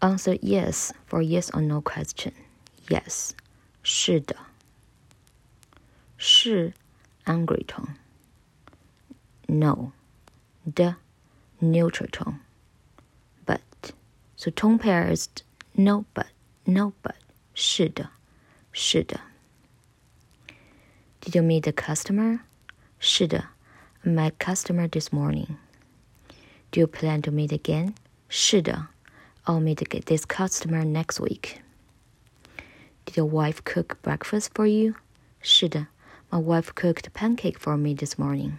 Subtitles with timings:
[0.00, 2.32] Answer yes for yes or no question.
[2.88, 3.30] Yes，
[3.82, 4.36] 是的。
[6.18, 6.72] 是
[7.24, 7.96] angry tone.
[9.48, 9.92] No,
[10.64, 10.96] the
[11.60, 12.40] neutral tone.
[13.44, 13.60] But
[14.36, 15.28] so tone pair is
[15.74, 16.26] no but
[16.66, 17.16] no but
[17.54, 18.10] 是的，
[18.72, 19.20] 是的。
[21.20, 22.40] Did you meet the customer?
[22.98, 23.50] 是的，
[24.02, 25.56] I met customer this morning.
[26.70, 27.94] Do you plan to meet again?
[28.28, 28.88] 是的
[29.51, 31.61] ，I'll meet this customer next week.
[33.05, 34.95] Did your wife cook breakfast for you?
[35.41, 35.87] 是的
[36.29, 38.53] ，My wife cooked pancake for me this morning.